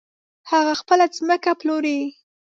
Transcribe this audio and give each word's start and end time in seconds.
هغه 0.51 0.73
خپله 0.81 1.05
ځمکه 1.17 1.51
پلوري. 1.59 1.99